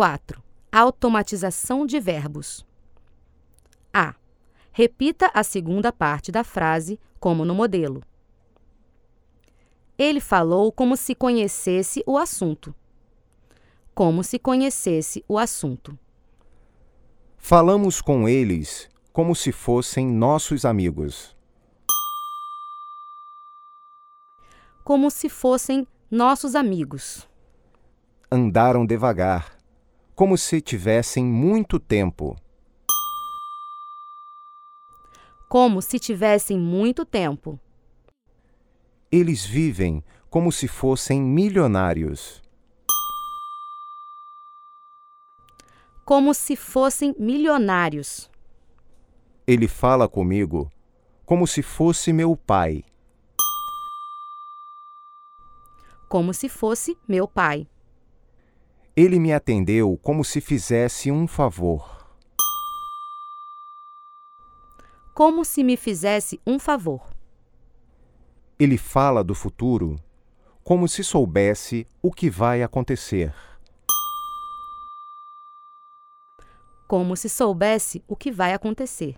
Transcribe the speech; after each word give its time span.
4. 0.00 0.42
Automatização 0.72 1.84
de 1.84 2.00
verbos. 2.00 2.66
A. 3.92 4.14
Repita 4.72 5.30
a 5.34 5.42
segunda 5.44 5.92
parte 5.92 6.32
da 6.32 6.42
frase, 6.42 6.98
como 7.20 7.44
no 7.44 7.54
modelo. 7.54 8.02
Ele 9.98 10.18
falou 10.18 10.72
como 10.72 10.96
se 10.96 11.14
conhecesse 11.14 12.02
o 12.06 12.16
assunto. 12.16 12.74
Como 13.94 14.24
se 14.24 14.38
conhecesse 14.38 15.22
o 15.28 15.36
assunto. 15.36 15.98
Falamos 17.36 18.00
com 18.00 18.26
eles 18.26 18.88
como 19.12 19.34
se 19.36 19.52
fossem 19.52 20.06
nossos 20.06 20.64
amigos. 20.64 21.36
Como 24.82 25.10
se 25.10 25.28
fossem 25.28 25.86
nossos 26.10 26.54
amigos. 26.54 27.28
Andaram 28.32 28.86
devagar, 28.86 29.59
como 30.20 30.36
se 30.36 30.60
tivessem 30.60 31.24
muito 31.24 31.80
tempo. 31.80 32.36
Como 35.48 35.80
se 35.80 35.98
tivessem 35.98 36.58
muito 36.58 37.06
tempo. 37.06 37.58
Eles 39.10 39.46
vivem 39.46 40.04
como 40.28 40.52
se 40.52 40.68
fossem 40.68 41.22
milionários. 41.22 42.42
Como 46.04 46.34
se 46.34 46.54
fossem 46.54 47.14
milionários. 47.18 48.30
Ele 49.46 49.66
fala 49.66 50.06
comigo 50.06 50.70
como 51.24 51.46
se 51.46 51.62
fosse 51.62 52.12
meu 52.12 52.36
pai. 52.36 52.84
Como 56.10 56.34
se 56.34 56.50
fosse 56.50 56.94
meu 57.08 57.26
pai. 57.26 57.66
Ele 59.02 59.18
me 59.18 59.32
atendeu 59.32 59.98
como 60.02 60.22
se 60.22 60.42
fizesse 60.42 61.10
um 61.10 61.26
favor. 61.26 62.06
Como 65.14 65.42
se 65.42 65.64
me 65.64 65.74
fizesse 65.74 66.38
um 66.46 66.58
favor. 66.58 67.08
Ele 68.58 68.76
fala 68.76 69.24
do 69.24 69.34
futuro 69.34 69.96
como 70.62 70.86
se 70.86 71.02
soubesse 71.02 71.86
o 72.02 72.12
que 72.12 72.28
vai 72.28 72.62
acontecer. 72.62 73.34
Como 76.86 77.16
se 77.16 77.30
soubesse 77.30 78.04
o 78.06 78.14
que 78.14 78.30
vai 78.30 78.52
acontecer. 78.52 79.16